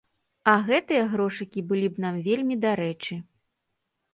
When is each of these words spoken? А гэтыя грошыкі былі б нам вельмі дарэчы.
А 0.53 0.53
гэтыя 0.69 1.03
грошыкі 1.11 1.63
былі 1.73 1.87
б 1.97 2.07
нам 2.07 2.15
вельмі 2.29 2.55
дарэчы. 2.65 3.19